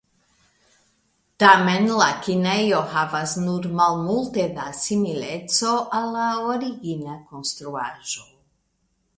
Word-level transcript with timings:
Tamen 1.43 1.85
la 1.99 2.07
kinejo 2.27 2.79
havas 2.93 3.35
nur 3.43 3.69
malmulte 3.81 4.47
da 4.57 4.67
simileco 4.81 5.75
al 6.01 6.11
la 6.17 6.27
origina 6.55 7.21
konstruaĵo. 7.35 8.29